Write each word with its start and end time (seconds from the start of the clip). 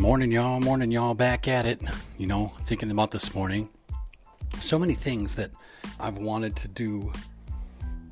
Morning, 0.00 0.32
y'all. 0.32 0.60
Morning, 0.60 0.90
y'all. 0.90 1.12
Back 1.12 1.46
at 1.46 1.66
it. 1.66 1.78
You 2.16 2.26
know, 2.26 2.54
thinking 2.62 2.90
about 2.90 3.10
this 3.10 3.34
morning. 3.34 3.68
So 4.58 4.78
many 4.78 4.94
things 4.94 5.34
that 5.34 5.50
I've 6.00 6.16
wanted 6.16 6.56
to 6.56 6.68
do. 6.68 7.12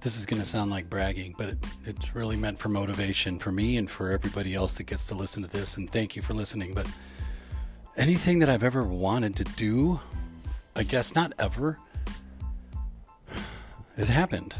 This 0.01 0.19
is 0.19 0.27
going 0.27 0.39
to 0.39 0.47
sound 0.47 0.71
like 0.71 0.91
bragging, 0.91 1.35
but 1.39 1.49
it, 1.49 1.59
it's 1.87 2.15
really 2.15 2.37
meant 2.37 2.59
for 2.59 2.69
motivation 2.69 3.39
for 3.39 3.51
me 3.51 3.79
and 3.79 3.91
for 3.91 4.11
everybody 4.11 4.53
else 4.53 4.75
that 4.75 4.83
gets 4.85 5.07
to 5.07 5.15
listen 5.15 5.43
to 5.43 5.49
this. 5.49 5.79
And 5.79 5.91
thank 5.91 6.15
you 6.15 6.21
for 6.21 6.35
listening. 6.35 6.75
But 6.75 6.87
anything 7.97 8.41
that 8.41 8.51
I've 8.51 8.65
ever 8.65 8.85
wanted 8.85 9.35
to 9.37 9.45
do, 9.45 9.99
I 10.77 10.83
guess 10.83 11.15
not 11.15 11.33
ever, 11.39 11.79
has 13.97 14.11
happened. 14.11 14.55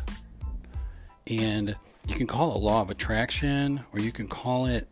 And 1.27 1.77
you 2.09 2.15
can 2.15 2.27
call 2.27 2.57
it 2.57 2.59
law 2.61 2.81
of 2.81 2.89
attraction 2.89 3.85
or 3.93 4.01
you 4.01 4.13
can 4.13 4.29
call 4.29 4.65
it 4.65 4.89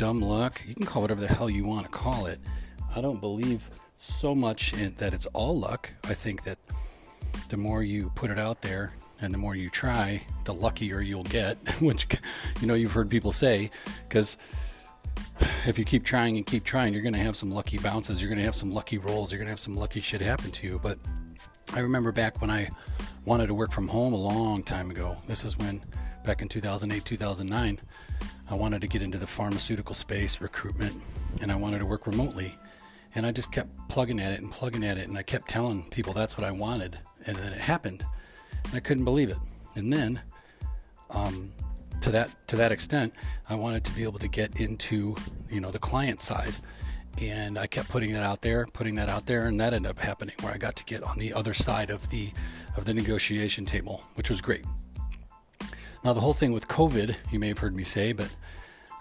dumb 0.00 0.22
luck. 0.22 0.62
You 0.66 0.74
can 0.74 0.86
call 0.86 1.02
whatever 1.02 1.20
the 1.20 1.26
hell 1.26 1.50
you 1.50 1.66
want 1.66 1.84
to 1.84 1.92
call 1.92 2.24
it. 2.24 2.40
I 2.96 3.02
don't 3.02 3.20
believe 3.20 3.68
so 3.96 4.34
much 4.34 4.72
in 4.72 4.94
that 4.94 5.12
it's 5.12 5.26
all 5.34 5.58
luck. 5.58 5.90
I 6.04 6.14
think 6.14 6.42
that 6.44 6.56
the 7.50 7.58
more 7.58 7.82
you 7.82 8.10
put 8.14 8.30
it 8.30 8.38
out 8.38 8.62
there 8.62 8.94
and 9.20 9.34
the 9.34 9.36
more 9.36 9.54
you 9.54 9.68
try, 9.68 10.22
the 10.44 10.54
luckier 10.54 11.02
you'll 11.02 11.24
get, 11.24 11.58
which 11.82 12.06
you 12.62 12.66
know 12.66 12.72
you've 12.72 12.92
heard 12.92 13.10
people 13.10 13.30
say 13.30 13.70
because 14.08 14.38
if 15.66 15.78
you 15.78 15.84
keep 15.84 16.02
trying 16.02 16.38
and 16.38 16.46
keep 16.46 16.64
trying, 16.64 16.94
you're 16.94 17.02
going 17.02 17.12
to 17.12 17.20
have 17.20 17.36
some 17.36 17.52
lucky 17.52 17.76
bounces, 17.76 18.22
you're 18.22 18.30
going 18.30 18.38
to 18.38 18.44
have 18.46 18.56
some 18.56 18.72
lucky 18.72 18.96
rolls, 18.96 19.30
you're 19.30 19.38
going 19.38 19.48
to 19.48 19.52
have 19.52 19.60
some 19.60 19.76
lucky 19.76 20.00
shit 20.00 20.22
happen 20.22 20.50
to 20.50 20.66
you. 20.66 20.80
But 20.82 20.98
I 21.74 21.80
remember 21.80 22.10
back 22.10 22.40
when 22.40 22.50
I 22.50 22.70
wanted 23.26 23.48
to 23.48 23.54
work 23.54 23.70
from 23.70 23.86
home 23.86 24.14
a 24.14 24.16
long 24.16 24.62
time 24.62 24.90
ago. 24.90 25.18
This 25.26 25.44
is 25.44 25.58
when 25.58 25.82
back 26.24 26.40
in 26.40 26.48
2008, 26.48 27.04
2009, 27.04 27.78
I 28.50 28.54
wanted 28.54 28.80
to 28.80 28.88
get 28.88 29.00
into 29.00 29.16
the 29.16 29.28
pharmaceutical 29.28 29.94
space, 29.94 30.40
recruitment, 30.40 31.00
and 31.40 31.52
I 31.52 31.54
wanted 31.54 31.78
to 31.78 31.86
work 31.86 32.08
remotely. 32.08 32.52
And 33.14 33.24
I 33.24 33.30
just 33.30 33.52
kept 33.52 33.70
plugging 33.88 34.18
at 34.18 34.32
it 34.32 34.40
and 34.40 34.50
plugging 34.50 34.82
at 34.82 34.98
it, 34.98 35.08
and 35.08 35.16
I 35.16 35.22
kept 35.22 35.48
telling 35.48 35.88
people 35.90 36.12
that's 36.12 36.36
what 36.36 36.44
I 36.44 36.50
wanted. 36.50 36.98
And 37.26 37.36
then 37.36 37.52
it 37.52 37.60
happened, 37.60 38.04
and 38.64 38.74
I 38.74 38.80
couldn't 38.80 39.04
believe 39.04 39.30
it. 39.30 39.36
And 39.76 39.92
then, 39.92 40.20
um, 41.10 41.52
to 42.02 42.10
that 42.10 42.30
to 42.48 42.56
that 42.56 42.72
extent, 42.72 43.12
I 43.48 43.54
wanted 43.54 43.84
to 43.84 43.92
be 43.92 44.02
able 44.02 44.18
to 44.18 44.28
get 44.28 44.60
into 44.60 45.14
you 45.48 45.60
know 45.60 45.70
the 45.70 45.78
client 45.78 46.20
side, 46.20 46.54
and 47.20 47.56
I 47.56 47.68
kept 47.68 47.88
putting 47.88 48.12
that 48.14 48.22
out 48.22 48.42
there, 48.42 48.66
putting 48.66 48.96
that 48.96 49.08
out 49.08 49.26
there, 49.26 49.46
and 49.46 49.60
that 49.60 49.74
ended 49.74 49.90
up 49.90 49.98
happening 49.98 50.34
where 50.40 50.52
I 50.52 50.58
got 50.58 50.74
to 50.76 50.84
get 50.84 51.04
on 51.04 51.18
the 51.18 51.32
other 51.34 51.54
side 51.54 51.90
of 51.90 52.10
the 52.10 52.30
of 52.76 52.84
the 52.84 52.94
negotiation 52.94 53.64
table, 53.64 54.02
which 54.14 54.28
was 54.28 54.40
great. 54.40 54.64
Now, 56.02 56.14
the 56.14 56.20
whole 56.20 56.32
thing 56.32 56.52
with 56.52 56.66
COVID, 56.66 57.14
you 57.30 57.38
may 57.38 57.48
have 57.48 57.58
heard 57.58 57.76
me 57.76 57.84
say, 57.84 58.12
but 58.12 58.34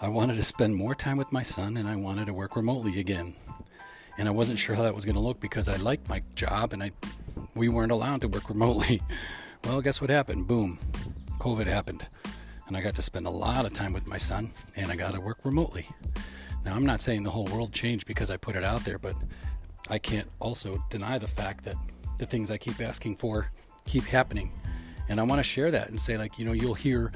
I 0.02 0.10
wanted 0.10 0.36
to 0.36 0.44
spend 0.44 0.76
more 0.76 0.94
time 0.94 1.18
with 1.18 1.32
my 1.32 1.42
son 1.42 1.78
and 1.78 1.88
I 1.88 1.96
wanted 1.96 2.26
to 2.26 2.34
work 2.34 2.58
remotely 2.58 3.00
again. 3.00 3.36
And 4.18 4.28
I 4.28 4.32
wasn't 4.32 4.60
sure 4.60 4.76
how 4.76 4.84
that 4.84 4.96
was 4.96 5.06
going 5.06 5.16
to 5.16 5.22
look 5.22 5.40
because 5.40 5.70
I 5.70 5.78
liked 5.78 6.10
my 6.10 6.22
job 6.36 6.74
and 6.74 6.84
I 6.84 6.92
we 7.56 7.70
weren't 7.70 7.94
allowed 7.94 8.22
to 8.22 8.28
work 8.28 8.50
remotely. 8.50 9.02
Well, 9.66 9.82
guess 9.82 10.00
what 10.00 10.10
happened? 10.10 10.48
Boom. 10.48 10.80
COVID 11.38 11.68
happened. 11.68 12.08
And 12.68 12.78
I 12.78 12.82
got 12.82 12.96
to 12.96 13.02
spend 13.02 13.28
a 13.28 13.30
lot 13.30 13.66
of 13.66 13.74
time 13.74 13.92
with 13.92 14.08
my 14.08 14.16
son 14.16 14.52
and 14.78 14.90
I 14.90 14.96
got 14.96 15.16
to 15.16 15.20
work 15.20 15.40
remotely. 15.44 15.86
Now, 16.64 16.76
I'm 16.76 16.86
not 16.86 17.02
saying 17.02 17.24
the 17.24 17.30
whole 17.30 17.44
world 17.48 17.74
changed 17.74 18.08
because 18.08 18.32
I 18.32 18.38
put 18.38 18.56
it 18.56 18.64
out 18.64 18.86
there, 18.86 18.98
but 18.98 19.18
I 19.90 20.00
can't 20.00 20.30
also 20.40 20.82
deny 20.90 21.18
the 21.18 21.28
fact 21.28 21.66
that 21.66 21.76
the 22.18 22.26
things 22.26 22.52
I 22.52 22.58
keep 22.58 22.80
asking 22.80 23.18
for 23.18 23.52
keep 23.86 24.06
happening 24.06 24.54
and 25.10 25.20
I 25.20 25.24
want 25.24 25.40
to 25.40 25.44
share 25.44 25.72
that 25.72 25.90
and 25.90 26.00
say, 26.00 26.18
like, 26.18 26.40
you 26.40 26.46
know, 26.46 26.54
you'll 26.54 26.76
hear 26.76 27.12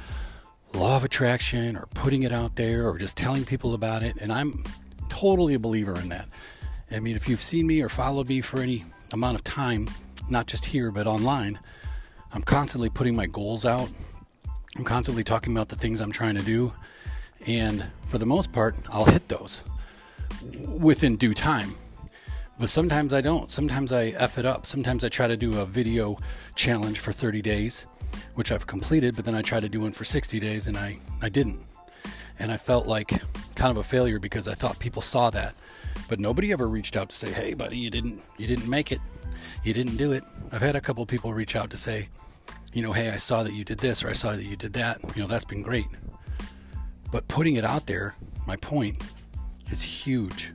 law 0.74 0.98
of 0.98 1.04
attraction 1.04 1.78
or 1.78 1.86
putting 1.94 2.24
it 2.24 2.32
out 2.32 2.56
there 2.56 2.90
or 2.90 2.98
just 2.98 3.16
telling 3.16 3.46
people 3.46 3.74
about 3.76 4.04
it. 4.04 4.18
And 4.20 4.34
I'm 4.34 4.64
totally 5.08 5.54
a 5.54 5.60
believer 5.60 5.98
in 6.00 6.10
that. 6.10 6.28
I 6.92 7.00
mean, 7.00 7.16
if 7.16 7.30
you've 7.30 7.42
seen 7.42 7.68
me 7.68 7.82
or 7.82 7.90
followed 7.90 8.28
me 8.28 8.42
for 8.42 8.60
any 8.60 8.84
amount 9.14 9.36
of 9.36 9.44
time, 9.44 9.88
not 10.30 10.48
just 10.48 10.66
here, 10.66 10.92
but 10.92 11.08
online, 11.08 11.60
I'm 12.34 12.44
constantly 12.44 12.90
putting 12.90 13.16
my 13.16 13.28
goals 13.28 13.66
out. 13.66 13.90
I'm 14.76 14.84
constantly 14.84 15.24
talking 15.24 15.54
about 15.56 15.70
the 15.70 15.76
things 15.76 16.02
I'm 16.02 16.12
trying 16.12 16.36
to 16.36 16.42
do. 16.42 16.74
And 17.46 17.86
for 18.08 18.18
the 18.18 18.26
most 18.26 18.52
part, 18.52 18.76
I'll 18.92 19.06
hit 19.06 19.28
those 19.28 19.62
within 20.68 21.16
due 21.16 21.34
time. 21.34 21.76
But 22.60 22.70
sometimes 22.70 23.14
I 23.14 23.22
don't. 23.22 23.50
Sometimes 23.50 23.92
I 23.92 24.08
F 24.10 24.38
it 24.38 24.46
up. 24.46 24.66
Sometimes 24.66 25.04
I 25.04 25.10
try 25.10 25.28
to 25.28 25.36
do 25.36 25.60
a 25.60 25.66
video 25.66 26.18
challenge 26.56 27.00
for 27.00 27.12
30 27.12 27.42
days, 27.42 27.88
which 28.36 28.52
I've 28.52 28.68
completed, 28.68 29.16
but 29.16 29.26
then 29.26 29.36
I 29.36 29.42
tried 29.42 29.62
to 29.62 29.70
do 29.70 29.82
one 29.82 29.92
for 29.92 30.06
60 30.06 30.40
days 30.40 30.68
and 30.68 30.78
I, 30.78 31.00
I 31.22 31.30
didn't. 31.30 31.66
And 32.40 32.52
I 32.52 32.58
felt 32.58 32.88
like 32.88 33.22
kind 33.56 33.72
of 33.72 33.78
a 33.78 33.84
failure 33.84 34.20
because 34.20 34.48
I 34.48 34.54
thought 34.54 34.80
people 34.80 35.02
saw 35.02 35.30
that. 35.32 35.56
But 36.08 36.20
nobody 36.20 36.52
ever 36.52 36.68
reached 36.68 36.96
out 36.96 37.10
to 37.10 37.16
say, 37.16 37.32
"Hey, 37.32 37.54
buddy, 37.54 37.78
you 37.78 37.90
didn't 37.90 38.22
you 38.38 38.48
didn't 38.48 38.68
make 38.68 38.92
it. 38.92 39.00
You 39.64 39.74
didn't 39.74 39.98
do 39.98 40.12
it." 40.12 40.24
I've 40.52 40.62
had 40.62 40.76
a 40.76 40.82
couple 40.82 41.06
people 41.06 41.34
reach 41.34 41.56
out 41.56 41.70
to 41.72 41.78
say, 41.78 42.10
you 42.72 42.82
know, 42.82 42.94
"Hey, 42.94 43.10
I 43.10 43.16
saw 43.16 43.44
that 43.44 43.54
you 43.54 43.64
did 43.64 43.80
this 43.80 44.04
or 44.04 44.10
I 44.10 44.14
saw 44.14 44.32
that 44.32 44.44
you 44.44 44.56
did 44.56 44.74
that." 44.74 45.00
You 45.16 45.24
know, 45.24 45.28
that's 45.28 45.46
been 45.46 45.62
great. 45.62 45.88
But 47.12 47.28
putting 47.28 47.56
it 47.56 47.64
out 47.64 47.86
there, 47.88 48.16
my 48.46 48.58
point 48.58 49.02
is 49.70 49.82
huge 49.82 50.52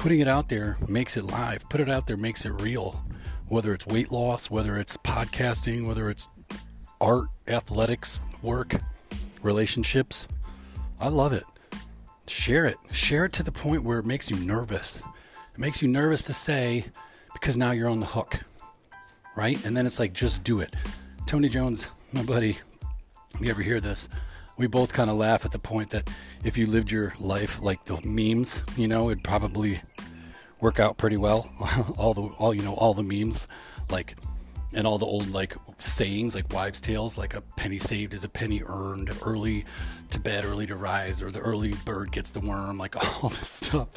putting 0.00 0.20
it 0.20 0.28
out 0.28 0.48
there 0.48 0.78
makes 0.88 1.18
it 1.18 1.24
live. 1.24 1.68
Put 1.68 1.78
it 1.78 1.90
out 1.90 2.06
there 2.06 2.16
makes 2.16 2.46
it 2.46 2.58
real. 2.62 3.04
Whether 3.48 3.74
it's 3.74 3.86
weight 3.86 4.10
loss, 4.10 4.50
whether 4.50 4.78
it's 4.78 4.96
podcasting, 4.96 5.86
whether 5.86 6.08
it's 6.08 6.26
art, 7.02 7.28
athletics, 7.46 8.18
work, 8.40 8.80
relationships. 9.42 10.26
I 10.98 11.08
love 11.08 11.34
it. 11.34 11.44
Share 12.26 12.64
it. 12.64 12.78
Share 12.92 13.26
it 13.26 13.34
to 13.34 13.42
the 13.42 13.52
point 13.52 13.84
where 13.84 13.98
it 13.98 14.06
makes 14.06 14.30
you 14.30 14.38
nervous. 14.38 15.02
It 15.52 15.60
makes 15.60 15.82
you 15.82 15.88
nervous 15.88 16.22
to 16.24 16.32
say 16.32 16.86
because 17.34 17.58
now 17.58 17.72
you're 17.72 17.90
on 17.90 18.00
the 18.00 18.06
hook. 18.06 18.40
Right? 19.36 19.62
And 19.66 19.76
then 19.76 19.84
it's 19.84 19.98
like, 19.98 20.14
just 20.14 20.42
do 20.44 20.60
it. 20.60 20.74
Tony 21.26 21.50
Jones, 21.50 21.88
my 22.14 22.22
buddy, 22.22 22.56
if 23.34 23.40
you 23.42 23.50
ever 23.50 23.60
hear 23.60 23.80
this, 23.80 24.08
we 24.60 24.66
both 24.66 24.92
kind 24.92 25.08
of 25.08 25.16
laugh 25.16 25.46
at 25.46 25.52
the 25.52 25.58
point 25.58 25.88
that 25.88 26.10
if 26.44 26.58
you 26.58 26.66
lived 26.66 26.90
your 26.90 27.14
life 27.18 27.62
like 27.62 27.82
the 27.86 27.98
memes, 28.04 28.62
you 28.76 28.86
know, 28.86 29.08
it'd 29.08 29.24
probably 29.24 29.80
work 30.60 30.78
out 30.78 30.96
pretty 30.96 31.16
well. 31.16 31.50
all 31.96 32.14
the 32.14 32.22
all 32.22 32.54
you 32.54 32.62
know 32.62 32.74
all 32.74 32.94
the 32.94 33.02
memes 33.02 33.48
like 33.90 34.16
and 34.72 34.86
all 34.86 34.98
the 34.98 35.06
old 35.06 35.28
like 35.30 35.56
sayings 35.78 36.34
like 36.34 36.52
wives 36.52 36.80
tales 36.80 37.18
like 37.18 37.34
a 37.34 37.40
penny 37.40 37.78
saved 37.78 38.14
is 38.14 38.22
a 38.24 38.28
penny 38.28 38.62
earned 38.64 39.10
early 39.24 39.64
to 40.10 40.20
bed 40.20 40.44
early 40.44 40.66
to 40.66 40.76
rise 40.76 41.22
or 41.22 41.30
the 41.30 41.40
early 41.40 41.74
bird 41.84 42.12
gets 42.12 42.30
the 42.30 42.40
worm 42.40 42.78
like 42.78 42.96
all 43.22 43.28
this 43.30 43.48
stuff. 43.48 43.88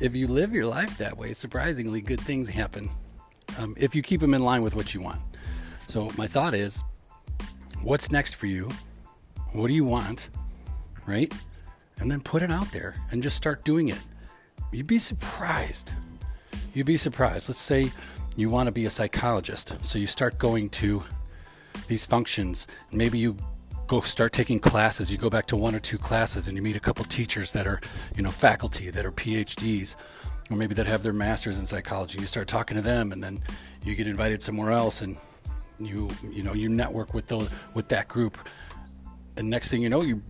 If 0.00 0.16
you 0.16 0.26
live 0.26 0.52
your 0.52 0.66
life 0.66 0.98
that 0.98 1.16
way 1.16 1.32
surprisingly 1.32 2.00
good 2.00 2.20
things 2.20 2.48
happen 2.48 2.90
um, 3.58 3.74
if 3.78 3.94
you 3.94 4.02
keep 4.02 4.20
them 4.20 4.34
in 4.34 4.42
line 4.42 4.62
with 4.62 4.74
what 4.74 4.94
you 4.94 5.00
want. 5.00 5.20
So 5.86 6.10
my 6.16 6.26
thought 6.26 6.54
is 6.54 6.82
what's 7.82 8.10
next 8.10 8.34
for 8.34 8.46
you? 8.46 8.70
What 9.52 9.68
do 9.68 9.74
you 9.74 9.84
want? 9.84 10.30
Right? 11.06 11.32
And 12.00 12.10
then 12.10 12.20
put 12.20 12.42
it 12.42 12.50
out 12.50 12.72
there 12.72 12.96
and 13.12 13.22
just 13.22 13.36
start 13.36 13.64
doing 13.64 13.88
it 13.88 14.00
You'd 14.74 14.88
be 14.88 14.98
surprised. 14.98 15.94
You'd 16.74 16.86
be 16.86 16.96
surprised. 16.96 17.48
Let's 17.48 17.60
say 17.60 17.92
you 18.36 18.50
want 18.50 18.66
to 18.66 18.72
be 18.72 18.86
a 18.86 18.90
psychologist, 18.90 19.76
so 19.82 19.98
you 19.98 20.08
start 20.08 20.36
going 20.38 20.68
to 20.70 21.04
these 21.86 22.04
functions. 22.04 22.66
Maybe 22.90 23.18
you 23.18 23.36
go 23.86 24.00
start 24.00 24.32
taking 24.32 24.58
classes. 24.58 25.12
You 25.12 25.18
go 25.18 25.30
back 25.30 25.46
to 25.46 25.56
one 25.56 25.76
or 25.76 25.78
two 25.78 25.96
classes, 25.96 26.48
and 26.48 26.56
you 26.56 26.62
meet 26.62 26.74
a 26.74 26.80
couple 26.80 27.04
teachers 27.04 27.52
that 27.52 27.68
are, 27.68 27.80
you 28.16 28.22
know, 28.22 28.32
faculty 28.32 28.90
that 28.90 29.06
are 29.06 29.12
PhDs, 29.12 29.94
or 30.50 30.56
maybe 30.56 30.74
that 30.74 30.86
have 30.86 31.04
their 31.04 31.12
masters 31.12 31.60
in 31.60 31.66
psychology. 31.66 32.18
You 32.18 32.26
start 32.26 32.48
talking 32.48 32.76
to 32.76 32.82
them, 32.82 33.12
and 33.12 33.22
then 33.22 33.44
you 33.84 33.94
get 33.94 34.08
invited 34.08 34.42
somewhere 34.42 34.72
else, 34.72 35.02
and 35.02 35.16
you, 35.78 36.10
you 36.32 36.42
know, 36.42 36.52
you 36.52 36.68
network 36.68 37.14
with 37.14 37.28
the 37.28 37.48
with 37.74 37.88
that 37.90 38.08
group. 38.08 38.38
And 39.36 39.48
next 39.48 39.70
thing 39.70 39.82
you 39.82 39.88
know, 39.88 40.02
you 40.02 40.20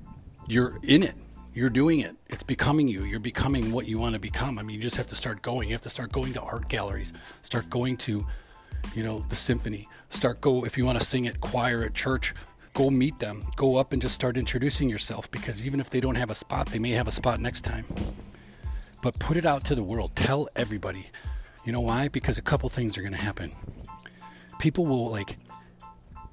you're 0.47 0.79
in 0.83 1.03
it 1.03 1.15
you're 1.55 1.71
doing 1.71 2.01
it. 2.01 2.17
It's 2.29 2.43
becoming 2.43 2.89
you. 2.89 3.05
You're 3.05 3.21
becoming 3.21 3.71
what 3.71 3.87
you 3.87 3.99
want 3.99 4.15
to 4.15 4.21
become. 4.21 4.59
I 4.59 4.63
mean, 4.63 4.77
you 4.77 4.83
just 4.83 4.97
have 4.97 5.07
to 5.07 5.15
start 5.15 5.41
going. 5.41 5.69
You 5.69 5.75
have 5.75 5.83
to 5.83 5.91
start 5.91 6.11
going 6.11 6.33
to 6.33 6.43
art 6.43 6.69
galleries. 6.69 7.13
Start 7.43 7.71
going 7.71 7.97
to, 7.99 8.27
you 8.95 9.03
know, 9.05 9.25
the 9.29 9.37
symphony. 9.37 9.89
Start 10.11 10.41
go 10.41 10.65
if 10.65 10.77
you 10.77 10.85
want 10.85 10.99
to 10.99 11.05
sing 11.05 11.29
at 11.29 11.41
choir 11.41 11.85
at 11.85 11.95
church. 11.95 12.35
Go 12.75 12.91
meet 12.91 13.21
them. 13.21 13.47
Go 13.55 13.77
up 13.77 13.93
and 13.93 14.03
just 14.03 14.17
start 14.17 14.37
introducing 14.37 14.89
yourself 14.89 15.31
because 15.31 15.65
even 15.65 15.79
if 15.79 15.91
they 15.91 16.01
don't 16.01 16.17
have 16.17 16.31
a 16.31 16.35
spot, 16.35 16.67
they 16.67 16.81
may 16.81 16.91
have 16.91 17.07
a 17.07 17.13
spot 17.13 17.41
next 17.41 17.63
time. 17.63 17.85
But 19.01 19.19
put 19.21 19.37
it 19.37 19.47
out 19.47 19.63
to 19.65 19.77
the 19.77 19.83
world. 19.85 20.17
Tell 20.17 20.49
everybody. 20.57 21.07
You 21.65 21.73
know 21.73 21.81
why? 21.81 22.09
Because 22.09 22.37
a 22.37 22.43
couple 22.43 22.69
things 22.69 22.99
are 22.99 23.03
going 23.03 23.15
to 23.15 23.21
happen. 23.21 23.53
People 24.59 24.87
will 24.87 25.09
like 25.09 25.39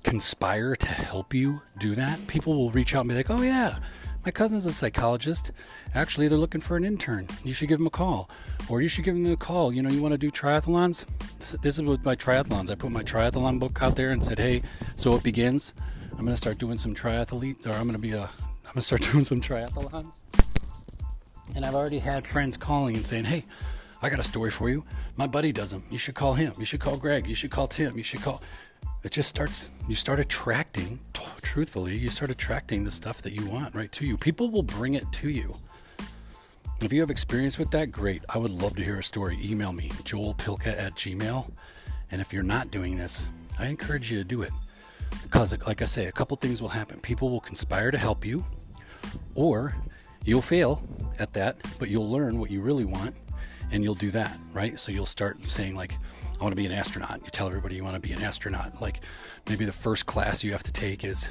conspire 0.04 0.76
to 0.76 0.88
help 0.88 1.34
you 1.34 1.62
do 1.78 1.94
that. 1.94 2.26
People 2.26 2.56
will 2.56 2.72
reach 2.72 2.96
out 2.96 3.02
and 3.02 3.10
be 3.10 3.16
like, 3.16 3.30
"Oh 3.30 3.42
yeah, 3.42 3.78
my 4.26 4.32
cousin's 4.32 4.66
a 4.66 4.74
psychologist. 4.74 5.52
Actually, 5.96 6.28
they're 6.28 6.38
looking 6.38 6.62
for 6.62 6.78
an 6.78 6.84
intern. 6.84 7.28
You 7.44 7.54
should 7.54 7.70
give 7.70 7.80
them 7.80 7.88
a 7.88 7.92
call. 7.92 8.30
Or 8.70 8.82
you 8.82 8.88
should 8.88 9.04
give 9.04 9.16
them 9.16 9.32
a 9.32 9.36
call. 9.36 9.74
You 9.74 9.82
know, 9.82 9.90
you 9.90 10.02
want 10.02 10.14
to 10.14 10.18
do 10.18 10.30
triathlons? 10.30 11.06
This 11.62 11.80
is 11.80 11.82
with 11.82 12.06
my 12.06 12.16
triathlons. 12.16 12.70
I 12.70 12.76
put 12.76 12.92
my 12.92 13.04
triathlon 13.04 13.60
book 13.60 13.82
out 13.82 13.96
there 13.96 14.12
and 14.12 14.24
said, 14.24 14.38
hey, 14.38 14.62
so 14.96 15.16
it 15.16 15.24
begins. 15.24 15.74
I'm 16.12 16.26
going 16.26 16.28
to 16.34 16.38
start 16.38 16.60
doing 16.60 16.78
some 16.78 16.94
triathletes, 16.94 17.66
or 17.66 17.72
I'm 17.72 17.84
going 17.84 17.94
to 17.94 18.00
be 18.00 18.12
a, 18.12 18.24
I'm 18.24 18.74
going 18.74 18.76
to 18.76 18.82
start 18.82 19.02
doing 19.12 19.24
some 19.24 19.42
triathlons. 19.42 20.24
And 21.56 21.66
I've 21.66 21.76
already 21.76 22.00
had 22.00 22.26
friends 22.26 22.58
calling 22.58 22.96
and 22.96 23.06
saying, 23.06 23.26
hey, 23.26 23.46
I 24.02 24.10
got 24.10 24.20
a 24.20 24.24
story 24.24 24.52
for 24.52 24.70
you. 24.70 24.84
My 25.16 25.28
buddy 25.28 25.52
does 25.52 25.72
them. 25.72 25.84
You 25.90 25.98
should 25.98 26.16
call 26.16 26.34
him. 26.34 26.54
You 26.58 26.66
should 26.66 26.80
call 26.80 26.98
Greg. 26.98 27.28
You 27.28 27.36
should 27.36 27.52
call 27.52 27.68
Tim. 27.68 27.98
You 27.98 28.04
should 28.04 28.22
call. 28.22 28.42
It 29.04 29.12
just 29.12 29.30
starts, 29.30 29.70
you 29.88 29.96
start 29.96 30.20
attracting, 30.20 31.00
truthfully, 31.42 31.98
you 31.98 32.12
start 32.12 32.30
attracting 32.30 32.84
the 32.84 32.92
stuff 32.92 33.24
that 33.24 33.34
you 33.34 33.46
want 33.48 33.74
right 33.74 33.92
to 33.94 34.06
you. 34.06 34.16
People 34.16 34.52
will 34.52 34.62
bring 34.62 34.94
it 34.94 35.12
to 35.14 35.30
you. 35.30 35.58
If 36.84 36.94
you 36.94 37.00
have 37.02 37.10
experience 37.10 37.58
with 37.58 37.72
that, 37.72 37.92
great. 37.92 38.24
I 38.30 38.38
would 38.38 38.52
love 38.52 38.76
to 38.76 38.84
hear 38.84 39.00
a 39.00 39.04
story. 39.04 39.40
Email 39.44 39.74
me, 39.74 39.90
joelpilka 40.04 40.78
at 40.78 40.94
gmail. 40.94 41.52
And 42.12 42.22
if 42.22 42.32
you're 42.32 42.44
not 42.44 42.70
doing 42.70 42.96
this, 42.96 43.28
I 43.58 43.68
encourage 43.68 44.12
you 44.12 44.20
to 44.20 44.24
do 44.24 44.44
it. 44.44 44.52
Because, 45.24 45.58
like 45.66 45.82
I 45.82 45.86
say, 45.86 46.06
a 46.06 46.12
couple 46.12 46.38
things 46.38 46.62
will 46.62 46.70
happen. 46.70 47.00
People 47.00 47.32
will 47.32 47.40
conspire 47.40 47.90
to 47.90 47.98
help 47.98 48.24
you, 48.24 48.46
or 49.34 49.76
you'll 50.26 50.42
fail 50.42 50.84
at 51.18 51.34
that, 51.34 51.58
but 51.80 51.90
you'll 51.90 52.10
learn 52.10 52.40
what 52.40 52.52
you 52.52 52.62
really 52.62 52.86
want 52.86 53.16
and 53.72 53.84
you'll 53.84 53.96
do 53.96 54.12
that, 54.12 54.38
right? 54.54 54.80
So 54.80 54.92
you'll 54.92 55.06
start 55.06 55.48
saying, 55.48 55.76
like, 55.76 55.98
I 56.42 56.44
want 56.44 56.54
to 56.56 56.62
be 56.62 56.66
an 56.66 56.74
astronaut. 56.74 57.22
You 57.24 57.30
tell 57.30 57.46
everybody 57.46 57.76
you 57.76 57.84
want 57.84 57.94
to 57.94 58.00
be 58.00 58.14
an 58.14 58.22
astronaut. 58.24 58.82
Like, 58.82 59.02
maybe 59.48 59.64
the 59.64 59.72
first 59.72 60.08
class 60.08 60.44
you 60.44 60.54
have 60.54 60.64
to 60.64 60.72
take 60.72 61.04
is, 61.04 61.30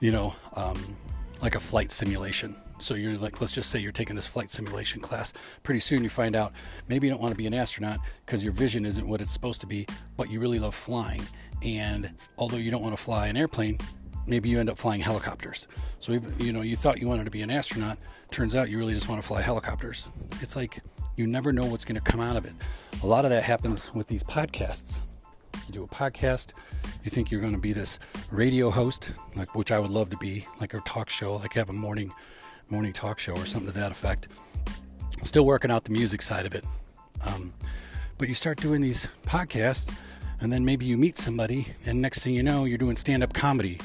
you 0.00 0.10
know, 0.10 0.34
um, 0.56 0.96
like 1.40 1.54
a 1.54 1.60
flight 1.60 1.92
simulation. 1.92 2.56
So 2.78 2.96
you're 2.96 3.16
like, 3.16 3.40
let's 3.40 3.52
just 3.52 3.70
say 3.70 3.78
you're 3.78 3.92
taking 3.92 4.16
this 4.16 4.26
flight 4.26 4.50
simulation 4.50 5.00
class. 5.00 5.32
Pretty 5.62 5.78
soon 5.78 6.02
you 6.02 6.10
find 6.10 6.34
out 6.34 6.54
maybe 6.88 7.06
you 7.06 7.12
don't 7.12 7.22
want 7.22 7.32
to 7.32 7.38
be 7.38 7.46
an 7.46 7.54
astronaut 7.54 8.00
because 8.26 8.42
your 8.42 8.52
vision 8.52 8.84
isn't 8.84 9.06
what 9.06 9.20
it's 9.20 9.30
supposed 9.30 9.60
to 9.60 9.66
be, 9.68 9.86
but 10.16 10.28
you 10.28 10.40
really 10.40 10.58
love 10.58 10.74
flying. 10.74 11.22
And 11.62 12.10
although 12.36 12.56
you 12.56 12.72
don't 12.72 12.82
want 12.82 12.96
to 12.96 13.02
fly 13.02 13.28
an 13.28 13.36
airplane, 13.36 13.78
maybe 14.26 14.48
you 14.48 14.58
end 14.58 14.70
up 14.70 14.76
flying 14.76 15.00
helicopters. 15.00 15.68
So 16.00 16.18
you 16.40 16.52
know 16.52 16.62
you 16.62 16.74
thought 16.74 17.00
you 17.00 17.06
wanted 17.06 17.26
to 17.26 17.30
be 17.30 17.42
an 17.42 17.50
astronaut, 17.52 17.98
turns 18.32 18.56
out 18.56 18.70
you 18.70 18.78
really 18.78 18.94
just 18.94 19.08
want 19.08 19.22
to 19.22 19.26
fly 19.26 19.40
helicopters. 19.40 20.10
It's 20.40 20.56
like 20.56 20.80
you 21.18 21.26
never 21.26 21.52
know 21.52 21.64
what's 21.64 21.84
going 21.84 22.00
to 22.00 22.00
come 22.00 22.20
out 22.20 22.36
of 22.36 22.44
it. 22.44 22.52
A 23.02 23.06
lot 23.06 23.24
of 23.24 23.30
that 23.32 23.42
happens 23.42 23.92
with 23.92 24.06
these 24.06 24.22
podcasts. 24.22 25.00
You 25.66 25.72
do 25.72 25.82
a 25.82 25.88
podcast, 25.88 26.52
you 27.02 27.10
think 27.10 27.30
you're 27.30 27.40
going 27.40 27.52
to 27.52 27.58
be 27.58 27.72
this 27.72 27.98
radio 28.30 28.70
host, 28.70 29.12
like 29.34 29.54
which 29.54 29.72
I 29.72 29.80
would 29.80 29.90
love 29.90 30.10
to 30.10 30.16
be, 30.18 30.46
like 30.60 30.74
a 30.74 30.80
talk 30.80 31.10
show, 31.10 31.36
like 31.36 31.54
have 31.54 31.70
a 31.70 31.72
morning 31.72 32.12
morning 32.70 32.92
talk 32.92 33.18
show 33.18 33.32
or 33.32 33.46
something 33.46 33.72
to 33.72 33.78
that 33.80 33.90
effect. 33.90 34.28
Still 35.24 35.44
working 35.44 35.70
out 35.70 35.84
the 35.84 35.90
music 35.90 36.22
side 36.22 36.46
of 36.46 36.54
it. 36.54 36.64
Um, 37.26 37.52
but 38.18 38.28
you 38.28 38.34
start 38.34 38.60
doing 38.60 38.80
these 38.80 39.08
podcasts, 39.26 39.92
and 40.40 40.52
then 40.52 40.64
maybe 40.64 40.84
you 40.84 40.96
meet 40.96 41.18
somebody, 41.18 41.68
and 41.84 42.00
next 42.00 42.22
thing 42.22 42.34
you 42.34 42.42
know, 42.42 42.64
you're 42.64 42.78
doing 42.78 42.94
stand 42.94 43.24
up 43.24 43.32
comedy 43.32 43.80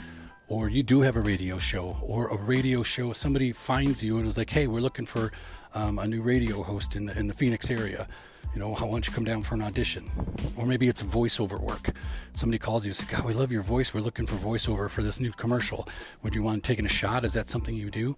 or 0.54 0.70
you 0.70 0.84
do 0.84 1.02
have 1.02 1.16
a 1.16 1.20
radio 1.20 1.58
show, 1.58 1.98
or 2.04 2.28
a 2.28 2.38
radio 2.38 2.84
show, 2.84 3.12
somebody 3.12 3.52
finds 3.52 4.04
you 4.04 4.20
and 4.20 4.28
is 4.28 4.38
like, 4.38 4.52
hey, 4.52 4.68
we're 4.68 4.82
looking 4.82 5.06
for 5.06 5.32
um, 5.74 5.98
a 5.98 6.08
new 6.08 6.22
radio 6.22 6.62
host 6.62 6.96
in 6.96 7.08
the, 7.08 7.18
in 7.18 7.26
the 7.26 7.34
Phoenix 7.34 7.72
area. 7.72 8.08
You 8.54 8.60
know, 8.60 8.70
why 8.76 8.88
don't 8.88 9.08
you 9.08 9.12
come 9.12 9.24
down 9.24 9.42
for 9.42 9.56
an 9.56 9.64
audition? 9.64 10.12
Or 10.56 10.68
maybe 10.68 10.88
it's 10.88 11.02
voiceover 11.02 11.60
work. 11.60 11.90
Somebody 12.34 12.60
calls 12.60 12.86
you 12.86 12.90
and 12.92 12.96
says, 12.96 13.10
God, 13.10 13.26
we 13.26 13.34
love 13.34 13.52
your 13.52 13.64
voice. 13.64 13.96
We're 13.96 14.02
looking 14.02 14.28
for 14.28 14.36
voiceover 14.36 14.92
for 14.92 15.02
this 15.02 15.20
new 15.20 15.32
commercial. 15.32 15.88
Would 16.22 16.36
you 16.36 16.44
want 16.44 16.64
taking 16.64 16.86
a 16.86 16.90
shot? 16.90 17.24
Is 17.24 17.34
that 17.34 17.48
something 17.48 17.74
you 17.74 17.90
do? 17.90 18.16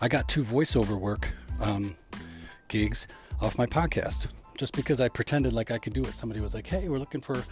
I 0.00 0.08
got 0.08 0.26
two 0.26 0.42
voiceover 0.42 0.98
work 0.98 1.28
um, 1.60 1.96
gigs 2.68 3.08
off 3.42 3.58
my 3.58 3.66
podcast 3.66 4.28
just 4.56 4.74
because 4.74 5.02
I 5.02 5.10
pretended 5.10 5.52
like 5.52 5.70
I 5.70 5.76
could 5.76 5.92
do 5.92 6.02
it. 6.04 6.16
Somebody 6.16 6.40
was 6.40 6.54
like, 6.54 6.66
hey, 6.66 6.88
we're 6.88 6.98
looking 6.98 7.20
for 7.20 7.44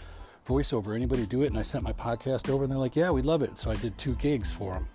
voiceover. 0.47 0.95
Anybody 0.95 1.25
do 1.25 1.43
it? 1.43 1.47
And 1.47 1.57
I 1.57 1.61
sent 1.61 1.83
my 1.83 1.93
podcast 1.93 2.49
over, 2.49 2.63
and 2.63 2.71
they're 2.71 2.79
like, 2.79 2.95
yeah, 2.95 3.11
we 3.11 3.21
love 3.21 3.41
it. 3.41 3.57
So 3.57 3.71
I 3.71 3.75
did 3.75 3.97
two 3.97 4.15
gigs 4.15 4.51
for 4.51 4.73
them. 4.73 4.87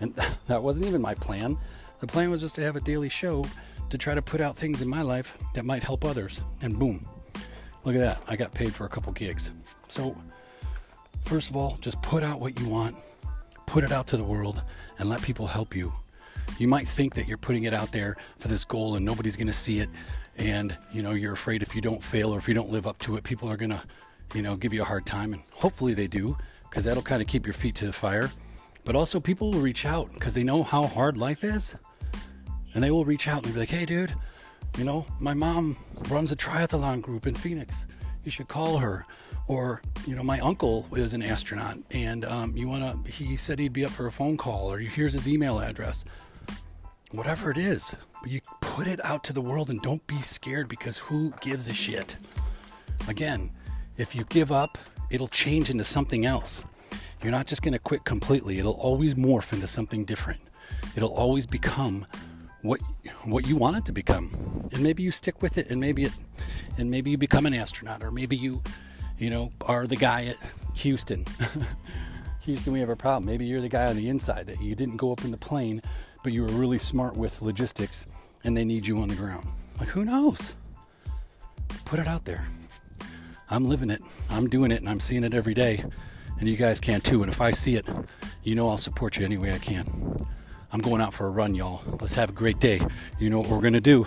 And 0.00 0.14
that 0.46 0.62
wasn't 0.62 0.86
even 0.86 1.00
my 1.00 1.14
plan. 1.14 1.56
The 2.00 2.06
plan 2.06 2.30
was 2.30 2.40
just 2.40 2.54
to 2.56 2.62
have 2.62 2.76
a 2.76 2.80
daily 2.80 3.08
show 3.08 3.44
to 3.90 3.98
try 3.98 4.14
to 4.14 4.22
put 4.22 4.40
out 4.40 4.56
things 4.56 4.82
in 4.82 4.88
my 4.88 5.02
life 5.02 5.36
that 5.54 5.64
might 5.64 5.82
help 5.82 6.04
others. 6.04 6.42
And 6.62 6.78
boom, 6.78 7.06
look 7.84 7.94
at 7.94 8.00
that. 8.00 8.22
I 8.26 8.36
got 8.36 8.54
paid 8.54 8.74
for 8.74 8.86
a 8.86 8.88
couple 8.88 9.12
gigs. 9.12 9.52
So, 9.88 10.16
first 11.24 11.50
of 11.50 11.56
all, 11.56 11.76
just 11.80 12.00
put 12.02 12.22
out 12.22 12.40
what 12.40 12.58
you 12.58 12.68
want, 12.68 12.96
put 13.66 13.84
it 13.84 13.92
out 13.92 14.06
to 14.08 14.16
the 14.16 14.24
world, 14.24 14.62
and 14.98 15.08
let 15.08 15.20
people 15.22 15.46
help 15.46 15.74
you. 15.74 15.92
You 16.58 16.68
might 16.68 16.88
think 16.88 17.14
that 17.14 17.26
you're 17.28 17.38
putting 17.38 17.64
it 17.64 17.74
out 17.74 17.92
there 17.92 18.16
for 18.38 18.48
this 18.48 18.64
goal 18.64 18.96
and 18.96 19.04
nobody's 19.04 19.36
going 19.36 19.46
to 19.46 19.52
see 19.52 19.80
it. 19.80 19.88
And, 20.36 20.76
you 20.92 21.02
know, 21.02 21.12
you're 21.12 21.32
afraid 21.32 21.62
if 21.62 21.74
you 21.74 21.80
don't 21.80 22.02
fail 22.02 22.34
or 22.34 22.38
if 22.38 22.48
you 22.48 22.54
don't 22.54 22.70
live 22.70 22.86
up 22.86 22.98
to 23.00 23.16
it, 23.16 23.24
people 23.24 23.50
are 23.50 23.56
going 23.56 23.70
to 23.70 23.82
you 24.34 24.42
know, 24.42 24.56
give 24.56 24.72
you 24.72 24.82
a 24.82 24.84
hard 24.84 25.06
time, 25.06 25.32
and 25.32 25.42
hopefully 25.52 25.94
they 25.94 26.06
do, 26.06 26.36
because 26.68 26.84
that'll 26.84 27.02
kind 27.02 27.20
of 27.20 27.28
keep 27.28 27.46
your 27.46 27.54
feet 27.54 27.74
to 27.76 27.86
the 27.86 27.92
fire. 27.92 28.30
But 28.84 28.96
also, 28.96 29.20
people 29.20 29.52
will 29.52 29.60
reach 29.60 29.84
out 29.84 30.12
because 30.14 30.32
they 30.32 30.44
know 30.44 30.62
how 30.62 30.86
hard 30.86 31.16
life 31.16 31.44
is, 31.44 31.76
and 32.74 32.82
they 32.82 32.90
will 32.90 33.04
reach 33.04 33.28
out 33.28 33.44
and 33.44 33.52
be 33.52 33.60
like, 33.60 33.70
"Hey, 33.70 33.84
dude, 33.84 34.14
you 34.78 34.84
know, 34.84 35.06
my 35.18 35.34
mom 35.34 35.76
runs 36.08 36.32
a 36.32 36.36
triathlon 36.36 37.02
group 37.02 37.26
in 37.26 37.34
Phoenix. 37.34 37.86
You 38.24 38.30
should 38.30 38.48
call 38.48 38.78
her." 38.78 39.06
Or, 39.46 39.82
you 40.06 40.14
know, 40.14 40.22
my 40.22 40.38
uncle 40.38 40.86
is 40.94 41.12
an 41.12 41.22
astronaut, 41.22 41.78
and 41.90 42.24
um, 42.24 42.56
you 42.56 42.68
want 42.68 43.04
to. 43.04 43.10
He 43.10 43.34
said 43.34 43.58
he'd 43.58 43.72
be 43.72 43.84
up 43.84 43.90
for 43.90 44.06
a 44.06 44.12
phone 44.12 44.36
call, 44.36 44.72
or 44.72 44.78
here's 44.78 45.12
his 45.12 45.28
email 45.28 45.58
address. 45.58 46.04
Whatever 47.10 47.50
it 47.50 47.58
is, 47.58 47.96
you 48.24 48.40
put 48.60 48.86
it 48.86 49.04
out 49.04 49.24
to 49.24 49.32
the 49.32 49.40
world 49.40 49.68
and 49.68 49.82
don't 49.82 50.06
be 50.06 50.20
scared 50.20 50.68
because 50.68 50.98
who 50.98 51.32
gives 51.40 51.68
a 51.68 51.72
shit? 51.72 52.16
Again, 53.08 53.50
if 53.96 54.14
you 54.14 54.24
give 54.24 54.50
up, 54.52 54.78
it'll 55.10 55.28
change 55.28 55.70
into 55.70 55.84
something 55.84 56.24
else. 56.24 56.64
You're 57.22 57.32
not 57.32 57.46
just 57.46 57.62
going 57.62 57.74
to 57.74 57.78
quit 57.78 58.04
completely. 58.04 58.58
It'll 58.58 58.72
always 58.72 59.14
morph 59.14 59.52
into 59.52 59.66
something 59.66 60.04
different. 60.04 60.40
It'll 60.96 61.12
always 61.12 61.46
become 61.46 62.06
what 62.62 62.80
what 63.24 63.46
you 63.46 63.56
want 63.56 63.76
it 63.76 63.84
to 63.86 63.92
become. 63.92 64.68
And 64.72 64.82
maybe 64.82 65.02
you 65.02 65.10
stick 65.10 65.42
with 65.42 65.58
it 65.58 65.70
and 65.70 65.80
maybe 65.80 66.04
it 66.04 66.12
and 66.78 66.90
maybe 66.90 67.10
you 67.10 67.18
become 67.18 67.46
an 67.46 67.54
astronaut 67.54 68.02
or 68.02 68.10
maybe 68.10 68.36
you 68.36 68.62
you 69.18 69.30
know 69.30 69.52
are 69.66 69.86
the 69.86 69.96
guy 69.96 70.26
at 70.26 70.36
Houston. 70.76 71.26
Houston, 72.40 72.72
we 72.72 72.80
have 72.80 72.88
a 72.88 72.96
problem. 72.96 73.26
Maybe 73.26 73.44
you're 73.44 73.60
the 73.60 73.68
guy 73.68 73.86
on 73.86 73.96
the 73.96 74.08
inside 74.08 74.46
that 74.46 74.60
you 74.62 74.74
didn't 74.74 74.96
go 74.96 75.12
up 75.12 75.24
in 75.24 75.30
the 75.30 75.36
plane, 75.36 75.82
but 76.24 76.32
you 76.32 76.42
were 76.42 76.48
really 76.48 76.78
smart 76.78 77.16
with 77.16 77.42
logistics 77.42 78.06
and 78.44 78.56
they 78.56 78.64
need 78.64 78.86
you 78.86 79.00
on 79.00 79.08
the 79.08 79.14
ground. 79.14 79.46
Like 79.78 79.88
who 79.88 80.04
knows? 80.04 80.54
Put 81.84 81.98
it 81.98 82.08
out 82.08 82.24
there. 82.24 82.44
I'm 83.50 83.68
living 83.68 83.90
it. 83.90 84.02
I'm 84.30 84.48
doing 84.48 84.70
it 84.70 84.80
and 84.80 84.88
I'm 84.88 85.00
seeing 85.00 85.24
it 85.24 85.34
every 85.34 85.54
day. 85.54 85.84
And 86.38 86.48
you 86.48 86.56
guys 86.56 86.80
can 86.80 87.00
too. 87.00 87.22
And 87.22 87.30
if 87.30 87.40
I 87.40 87.50
see 87.50 87.74
it, 87.74 87.86
you 88.44 88.54
know 88.54 88.68
I'll 88.68 88.78
support 88.78 89.16
you 89.16 89.24
any 89.24 89.36
way 89.36 89.52
I 89.52 89.58
can. 89.58 90.26
I'm 90.72 90.80
going 90.80 91.02
out 91.02 91.12
for 91.12 91.26
a 91.26 91.30
run, 91.30 91.54
y'all. 91.54 91.82
Let's 92.00 92.14
have 92.14 92.30
a 92.30 92.32
great 92.32 92.60
day. 92.60 92.80
You 93.18 93.28
know 93.28 93.40
what 93.40 93.48
we're 93.48 93.60
going 93.60 93.72
to 93.72 93.80
do? 93.80 94.06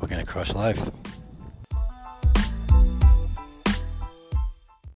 We're 0.00 0.08
going 0.08 0.24
to 0.24 0.30
crush 0.30 0.52
life. 0.52 0.90